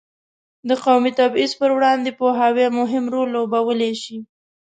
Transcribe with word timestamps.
د 0.69 0.69
قومي 0.83 1.11
تبعیض 1.19 1.51
پر 1.59 1.69
وړاندې 1.77 2.09
پوهاوی 2.19 2.67
مهم 2.79 3.03
رول 3.13 3.29
لوبولی 3.35 3.93
شي. 4.03 4.17